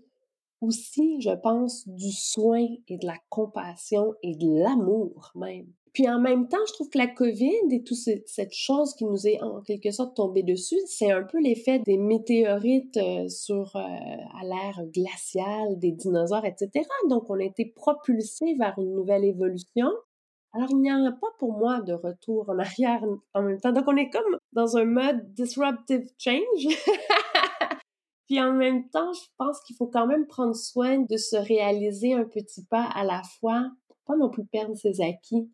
[0.62, 5.74] aussi, je pense, du soin et de la compassion et de l'amour même.
[5.94, 9.28] Puis en même temps, je trouve que la COVID et toute cette chose qui nous
[9.28, 13.80] est en quelque sorte tombée dessus, c'est un peu l'effet des météorites euh, sur euh,
[13.80, 16.86] à l'ère glaciale, des dinosaures, etc.
[17.10, 19.90] Donc on a été propulsé vers une nouvelle évolution.
[20.54, 23.72] Alors il n'y a pas pour moi de retour en arrière en même temps.
[23.72, 26.68] Donc on est comme dans un mode disruptive change.
[28.28, 32.14] Puis en même temps, je pense qu'il faut quand même prendre soin de se réaliser
[32.14, 35.50] un petit pas à la fois, pour pas non plus perdre ses acquis.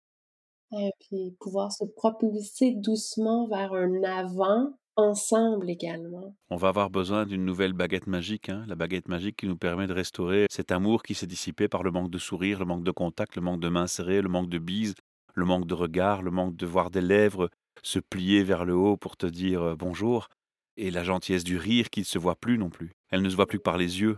[0.72, 6.36] Et puis pouvoir se propulser doucement vers un avant ensemble également.
[6.50, 9.88] On va avoir besoin d'une nouvelle baguette magique, hein, la baguette magique qui nous permet
[9.88, 12.92] de restaurer cet amour qui s'est dissipé par le manque de sourire, le manque de
[12.92, 14.96] contact, le manque de mains serrées, le manque de bises,
[15.34, 17.50] le manque de regard, le manque de voir des lèvres
[17.82, 20.30] se plier vers le haut pour te dire euh, bonjour,
[20.78, 22.94] et la gentillesse du rire qui ne se voit plus non plus.
[23.10, 24.18] Elle ne se voit plus que par les yeux.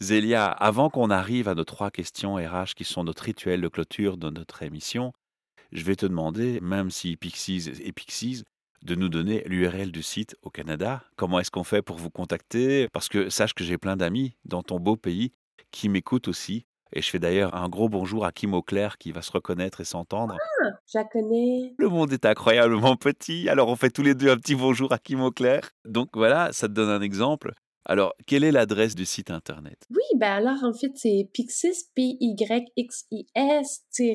[0.00, 4.16] Zélia, avant qu'on arrive à nos trois questions RH qui sont notre rituel de clôture
[4.16, 5.12] de notre émission,
[5.72, 8.44] je vais te demander, même si Pixies est Pixies,
[8.84, 11.02] de nous donner l'URL du site au Canada.
[11.16, 12.88] Comment est-ce qu'on fait pour vous contacter?
[12.92, 15.32] Parce que sache que j'ai plein d'amis dans ton beau pays
[15.70, 16.64] qui m'écoutent aussi.
[16.92, 19.84] Et je fais d'ailleurs un gros bonjour à Kim Auclair qui va se reconnaître et
[19.84, 20.36] s'entendre.
[20.62, 21.74] Ah, je la connais.
[21.76, 23.48] Le monde est incroyablement petit.
[23.50, 25.60] Alors on fait tous les deux un petit bonjour à Kim Auclair.
[25.84, 27.52] Donc voilà, ça te donne un exemple.
[27.84, 29.78] Alors, quelle est l'adresse du site internet?
[29.90, 34.12] Oui, ben alors en fait, c'est pixis, p y x i s t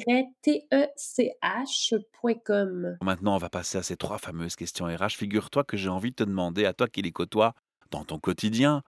[0.72, 5.18] e c hcom Maintenant, on va passer à ces trois fameuses questions RH.
[5.18, 7.56] Figure-toi que j'ai envie de te demander, à toi qui les côtoies
[7.90, 8.84] dans ton quotidien,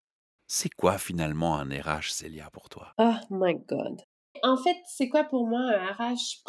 [0.47, 2.93] c'est quoi finalement un RH, Célia, pour toi?
[2.97, 4.01] Oh my God.
[4.43, 6.43] En fait, c'est quoi pour moi un RH?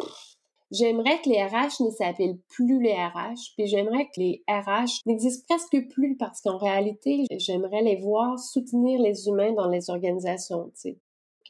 [0.71, 5.45] J'aimerais que les RH ne s'appellent plus les RH, puis j'aimerais que les RH n'existent
[5.47, 10.71] presque plus parce qu'en réalité, j'aimerais les voir soutenir les humains dans les organisations.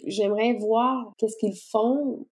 [0.06, 2.26] J'aimerais voir qu'est-ce qu'ils font,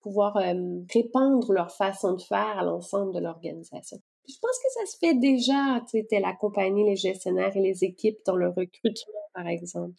[0.00, 3.98] pouvoir euh, répandre leur façon de faire à l'ensemble de l'organisation.
[4.26, 8.18] Je pense que ça se fait déjà, tu sais, l'accompagner les gestionnaires et les équipes
[8.26, 9.94] dans le recrutement, par exemple.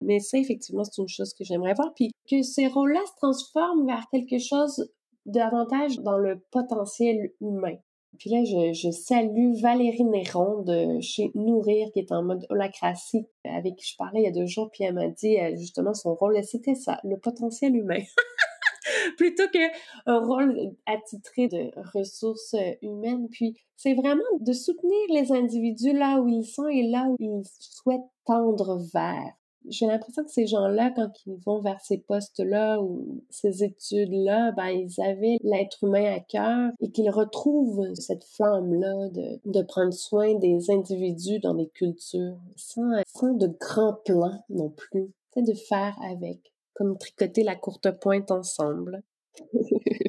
[0.00, 1.92] Mais ça, effectivement, c'est une chose que j'aimerais voir.
[1.94, 4.88] Puis que ces rôles-là se transforment vers quelque chose
[5.26, 7.76] davantage dans le potentiel humain.
[8.18, 13.26] Puis là, je, je, salue Valérie Néron de chez Nourrir, qui est en mode holacratie,
[13.44, 15.94] avec qui je parlais il y a deux jours, puis elle m'a dit euh, justement
[15.94, 18.00] son rôle, c'était ça, le potentiel humain.
[19.16, 23.28] Plutôt qu'un rôle attitré de ressources humaines.
[23.30, 27.42] Puis c'est vraiment de soutenir les individus là où ils sont et là où ils
[27.58, 29.37] souhaitent tendre vers
[29.70, 34.68] j'ai l'impression que ces gens-là, quand ils vont vers ces postes-là ou ces études-là, ben,
[34.68, 40.34] ils avaient l'être humain à cœur et qu'ils retrouvent cette flamme-là de, de prendre soin
[40.34, 45.12] des individus dans les cultures sans, sans de grands plans non plus.
[45.34, 49.02] C'est de faire avec, comme tricoter la courte pointe ensemble.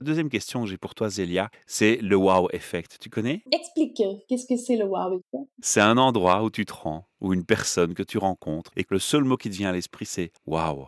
[0.02, 2.98] Deuxième question que j'ai pour toi, Zélia, c'est le wow effect.
[3.00, 3.44] Tu connais?
[3.52, 5.50] Explique, qu'est-ce que c'est le wow effect?
[5.62, 8.94] C'est un endroit où tu te rends, ou une personne que tu rencontres, et que
[8.94, 10.88] le seul mot qui te vient à l'esprit, c'est wow.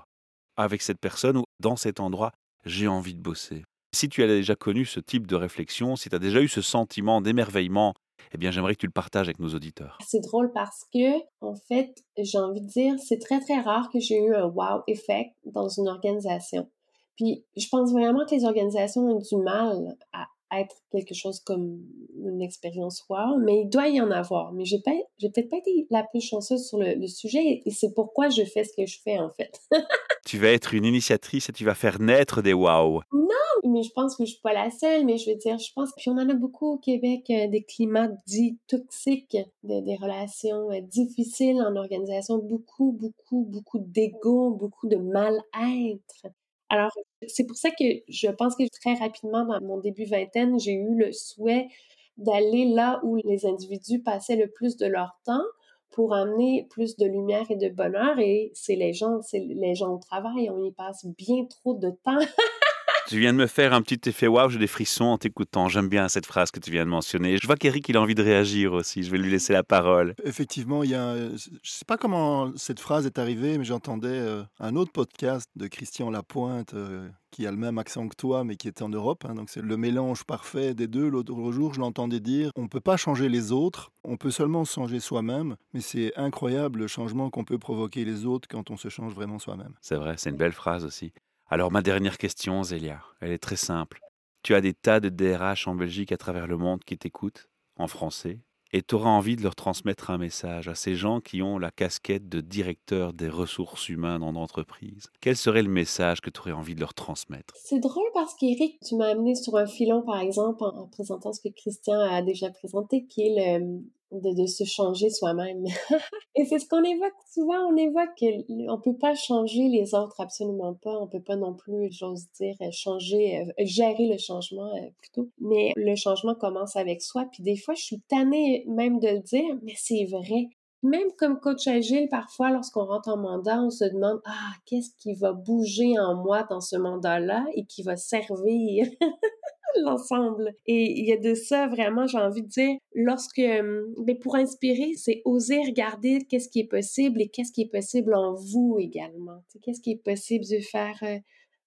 [0.57, 2.31] Avec cette personne ou dans cet endroit,
[2.65, 3.63] j'ai envie de bosser.
[3.93, 6.61] Si tu as déjà connu ce type de réflexion, si tu as déjà eu ce
[6.61, 7.93] sentiment d'émerveillement,
[8.33, 9.97] eh bien j'aimerais que tu le partages avec nos auditeurs.
[10.05, 13.99] C'est drôle parce que, en fait, j'ai envie de dire, c'est très très rare que
[13.99, 16.69] j'ai eu un wow effect dans une organisation.
[17.17, 20.27] Puis je pense vraiment que les organisations ont du mal à
[20.59, 21.79] être quelque chose comme
[22.17, 24.51] une expérience wow, mais il doit y en avoir.
[24.51, 28.43] Mais j'ai peut-être pas été la plus chanceuse sur le, sujet et c'est pourquoi je
[28.43, 29.59] fais ce que je fais en fait.
[30.25, 33.01] tu vas être une initiatrice et tu vas faire naître des wow.
[33.13, 35.71] Non, mais je pense que je suis pas la seule, mais je veux dire, je
[35.73, 40.71] pense, puis on en a beaucoup au Québec, euh, des climats dits toxiques, des relations
[40.71, 46.33] euh, difficiles en organisation, beaucoup, beaucoup, beaucoup d'ego, beaucoup de mal-être.
[46.71, 46.91] Alors,
[47.27, 50.95] c'est pour ça que je pense que très rapidement, dans mon début vingtaine, j'ai eu
[50.95, 51.67] le souhait
[52.15, 55.43] d'aller là où les individus passaient le plus de leur temps
[55.89, 58.19] pour amener plus de lumière et de bonheur.
[58.19, 61.89] Et c'est les gens, c'est les gens au travail, on y passe bien trop de
[62.05, 62.19] temps.
[63.07, 65.67] Tu viens de me faire un petit effet waouh, j'ai des frissons en t'écoutant.
[65.67, 67.37] J'aime bien cette phrase que tu viens de mentionner.
[67.37, 69.03] Je vois qu'Eric, il a envie de réagir aussi.
[69.03, 70.15] Je vais lui laisser la parole.
[70.23, 74.07] Effectivement, il y a, je ne sais pas comment cette phrase est arrivée, mais j'entendais
[74.07, 76.73] euh, un autre podcast de Christian Lapointe.
[76.73, 79.25] Euh, qui a le même accent que toi, mais qui était en Europe.
[79.27, 79.35] Hein.
[79.35, 81.07] donc c'est le mélange parfait des deux.
[81.07, 84.65] L'autre jour, je l'entendais dire on ne peut pas changer les autres, on peut seulement
[84.65, 85.55] changer soi-même.
[85.73, 89.39] Mais c'est incroyable le changement qu'on peut provoquer les autres quand on se change vraiment
[89.39, 89.73] soi-même.
[89.81, 91.13] C'est vrai, c'est une belle phrase aussi.
[91.53, 93.99] Alors ma dernière question, Zélia, elle est très simple.
[94.41, 97.87] Tu as des tas de DRH en Belgique à travers le monde qui t'écoutent, en
[97.87, 98.39] français,
[98.71, 101.69] et tu auras envie de leur transmettre un message à ces gens qui ont la
[101.69, 105.09] casquette de directeur des ressources humaines en entreprise.
[105.19, 107.53] Quel serait le message que tu aurais envie de leur transmettre?
[107.57, 111.41] C'est drôle parce qu'Éric, tu m'as amené sur un filon, par exemple, en, présentant ce
[111.41, 113.81] que Christian a déjà présenté, qui est le,
[114.11, 115.63] de, se changer soi-même.
[116.35, 120.73] et c'est ce qu'on évoque souvent, on évoque qu'on peut pas changer les autres, absolument
[120.73, 120.97] pas.
[120.99, 125.29] On peut pas non plus, j'ose dire, changer, euh, gérer le changement euh, plutôt.
[125.39, 127.25] Mais le changement commence avec soi.
[127.31, 130.49] Puis des fois, je suis tannée même de le dire, mais c'est vrai.
[130.83, 135.13] Même comme coach agile, parfois, lorsqu'on rentre en mandat, on se demande, ah, qu'est-ce qui
[135.13, 138.87] va bouger en moi dans ce mandat-là et qui va servir
[139.81, 140.53] l'ensemble.
[140.65, 144.35] Et il y a de ça vraiment, j'ai envie de dire, lorsque, euh, ben pour
[144.35, 148.77] inspirer, c'est oser regarder qu'est-ce qui est possible et qu'est-ce qui est possible en vous
[148.79, 149.43] également.
[149.63, 151.17] Qu'est-ce qui est possible de faire, euh,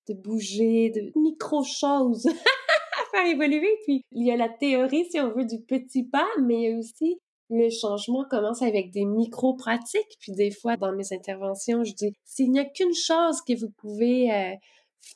[0.08, 3.76] de bouger, de micro-choses à faire évoluer.
[3.84, 7.18] Puis il y a la théorie, si on veut, du petit pas, mais aussi
[7.50, 10.16] le changement commence avec des micro-pratiques.
[10.20, 13.70] Puis des fois, dans mes interventions, je dis, s'il n'y a qu'une chose que vous
[13.76, 14.54] pouvez euh,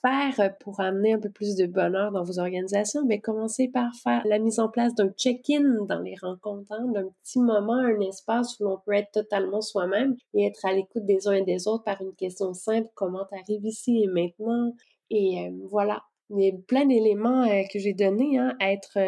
[0.03, 3.95] faire euh, pour amener un peu plus de bonheur dans vos organisations, mais commencez par
[3.95, 8.01] faire la mise en place d'un check-in dans les rencontres, hein, d'un petit moment, un
[8.01, 11.69] espace où l'on peut être totalement soi-même et être à l'écoute des uns et des
[11.69, 14.75] autres par une question simple, comment t'arrives ici et maintenant?
[15.11, 18.99] Et euh, voilà, il y a plein d'éléments euh, que j'ai donnés, hein, être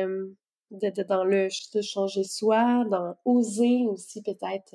[1.08, 1.48] dans le
[1.82, 4.74] changer soi, dans oser aussi peut-être,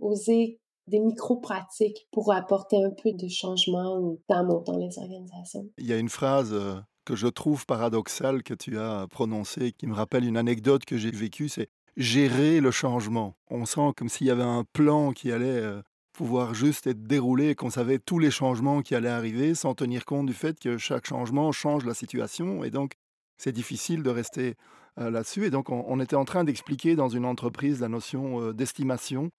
[0.00, 5.68] oser des micro-pratiques pour apporter un peu de changement d'amour dans les organisations.
[5.78, 9.86] Il y a une phrase euh, que je trouve paradoxale que tu as prononcée, qui
[9.86, 13.36] me rappelle une anecdote que j'ai vécue, c'est gérer le changement.
[13.50, 17.54] On sent comme s'il y avait un plan qui allait euh, pouvoir juste être déroulé,
[17.54, 21.06] qu'on savait tous les changements qui allaient arriver sans tenir compte du fait que chaque
[21.06, 22.64] changement change la situation.
[22.64, 22.92] Et donc,
[23.38, 24.54] c'est difficile de rester
[24.98, 25.46] euh, là-dessus.
[25.46, 29.30] Et donc, on, était en train d'expliquer dans une entreprise la notion d'estimation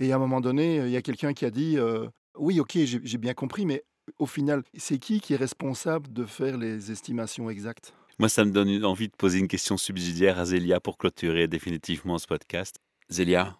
[0.00, 1.78] et à un moment donné, il y a quelqu'un qui a dit
[2.36, 3.84] Oui, ok, j'ai bien compris, mais
[4.18, 7.94] au final, c'est qui qui est responsable de faire les estimations exactes?
[8.18, 12.18] Moi, ça me donne envie de poser une question subsidiaire à Zélia pour clôturer définitivement
[12.18, 12.76] ce podcast.
[13.08, 13.58] Zélia,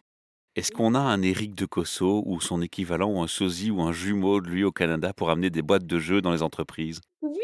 [0.55, 3.93] est-ce qu'on a un Eric de Cosso ou son équivalent ou un sosie ou un
[3.93, 7.01] jumeau de lui au Canada pour amener des boîtes de jeux dans les entreprises?
[7.23, 7.41] Oui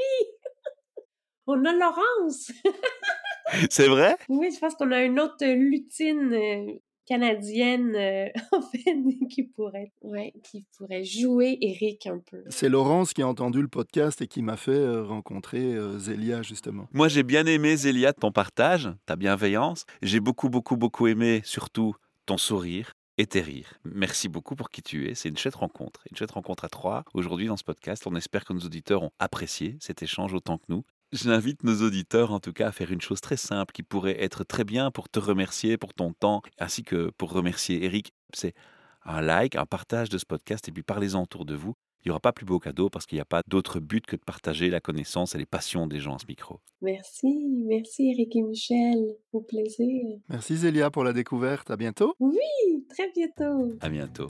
[1.49, 2.53] On a Laurence
[3.71, 4.17] C'est vrai?
[4.29, 6.79] Oui, je pense qu'on a une autre lutine
[7.11, 8.97] canadienne, euh, en fait,
[9.29, 12.45] qui pourrait, ouais, qui pourrait jouer Eric un peu.
[12.49, 16.43] C'est Laurence qui a entendu le podcast et qui m'a fait euh, rencontrer euh, Zélia,
[16.43, 16.87] justement.
[16.93, 19.87] Moi, j'ai bien aimé, Zélia, ton partage, ta bienveillance.
[20.03, 21.97] J'ai beaucoup, beaucoup, beaucoup aimé, surtout,
[22.27, 23.75] ton sourire et tes rires.
[23.85, 25.17] Merci beaucoup pour qui tu es.
[25.17, 26.03] C'est une chouette rencontre.
[26.13, 27.05] Une chouette rencontre à trois.
[27.13, 30.67] Aujourd'hui, dans ce podcast, on espère que nos auditeurs ont apprécié cet échange autant que
[30.69, 30.85] nous.
[31.13, 34.45] J'invite nos auditeurs en tout cas à faire une chose très simple qui pourrait être
[34.45, 38.13] très bien pour te remercier pour ton temps, ainsi que pour remercier Eric.
[38.33, 38.55] C'est
[39.05, 41.75] un like, un partage de ce podcast et puis parlez-en autour de vous.
[42.05, 44.15] il n'y aura pas plus beau cadeau parce qu'il n'y a pas d'autre but que
[44.15, 46.61] de partager la connaissance et les passions des gens à ce micro.
[46.81, 50.19] Merci, merci Eric et Michel, au plaisir.
[50.29, 52.15] Merci Zélia pour la découverte, à bientôt.
[52.21, 53.77] Oui, très bientôt.
[53.81, 54.29] À bientôt.